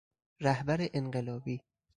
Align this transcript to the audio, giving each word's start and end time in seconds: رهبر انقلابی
رهبر 0.41 0.89
انقلابی 0.93 1.61